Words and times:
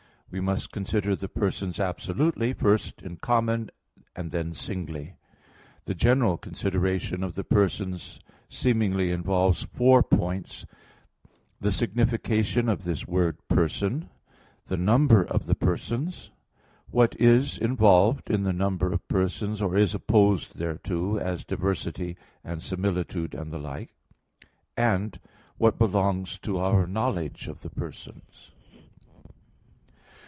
We 0.33 0.39
must 0.39 0.71
consider 0.71 1.13
the 1.13 1.27
persons 1.27 1.77
absolutely 1.77 2.53
first 2.53 3.01
in 3.01 3.17
common; 3.17 3.69
and 4.15 4.31
then 4.31 4.53
singly. 4.53 5.15
The 5.83 5.93
general 5.93 6.37
consideration 6.37 7.21
of 7.21 7.35
the 7.35 7.43
persons 7.43 8.21
seemingly 8.47 9.11
involves 9.11 9.63
four 9.63 10.01
points: 10.01 10.63
(1) 10.63 11.33
The 11.59 11.71
signification 11.73 12.69
of 12.69 12.85
this 12.85 13.05
word 13.05 13.45
"person"; 13.49 14.03
(2) 14.03 14.07
the 14.67 14.77
number 14.77 15.21
of 15.21 15.47
the 15.47 15.53
persons; 15.55 16.27
(3) 16.27 16.31
what 16.91 17.15
is 17.19 17.57
involved 17.57 18.29
in 18.29 18.43
the 18.43 18.53
number 18.53 18.93
of 18.93 19.05
persons, 19.09 19.61
or 19.61 19.75
is 19.75 19.93
opposed 19.93 20.57
thereto; 20.57 21.17
as 21.17 21.43
diversity, 21.43 22.15
and 22.41 22.63
similitude, 22.63 23.35
and 23.35 23.51
the 23.51 23.59
like; 23.59 23.89
and 24.77 25.15
(4) 25.19 25.29
what 25.57 25.77
belongs 25.77 26.39
to 26.39 26.57
our 26.57 26.87
knowledge 26.87 27.49
of 27.49 27.63
the 27.63 27.69
persons. 27.69 28.51